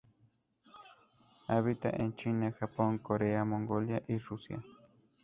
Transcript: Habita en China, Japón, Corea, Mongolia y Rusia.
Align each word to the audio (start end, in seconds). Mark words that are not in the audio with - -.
Habita 1.45 1.91
en 1.91 2.15
China, 2.15 2.51
Japón, 2.59 2.97
Corea, 2.97 3.45
Mongolia 3.45 4.01
y 4.07 4.17
Rusia. 4.17 4.59